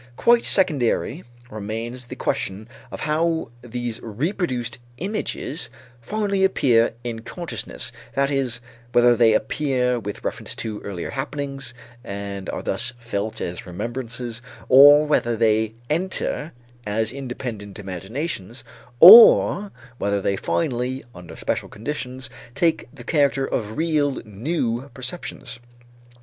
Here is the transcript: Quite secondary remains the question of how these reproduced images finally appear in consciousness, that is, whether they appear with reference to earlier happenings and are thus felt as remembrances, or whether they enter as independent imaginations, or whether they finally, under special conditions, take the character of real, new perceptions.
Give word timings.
Quite 0.17 0.45
secondary 0.45 1.23
remains 1.51 2.07
the 2.07 2.15
question 2.15 2.67
of 2.89 3.01
how 3.01 3.51
these 3.61 3.99
reproduced 4.01 4.79
images 4.97 5.69
finally 6.01 6.43
appear 6.43 6.93
in 7.03 7.19
consciousness, 7.19 7.91
that 8.15 8.31
is, 8.31 8.59
whether 8.93 9.15
they 9.15 9.33
appear 9.35 9.99
with 9.99 10.23
reference 10.23 10.55
to 10.55 10.79
earlier 10.81 11.11
happenings 11.11 11.75
and 12.03 12.49
are 12.49 12.63
thus 12.63 12.93
felt 12.97 13.41
as 13.41 13.67
remembrances, 13.67 14.41
or 14.69 15.05
whether 15.05 15.37
they 15.37 15.75
enter 15.87 16.51
as 16.87 17.11
independent 17.11 17.77
imaginations, 17.77 18.63
or 18.99 19.71
whether 19.99 20.19
they 20.19 20.35
finally, 20.35 21.03
under 21.13 21.35
special 21.35 21.69
conditions, 21.69 22.27
take 22.55 22.87
the 22.91 23.03
character 23.03 23.45
of 23.45 23.77
real, 23.77 24.19
new 24.25 24.89
perceptions. 24.95 25.59